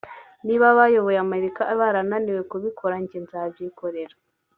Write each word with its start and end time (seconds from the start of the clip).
niba 0.45 0.65
abayoboye 0.73 1.19
Amerika 1.27 1.61
bararaniwe 1.79 2.41
kubikora 2.51 2.95
njye 3.03 3.19
nzabyikorera 3.25 4.15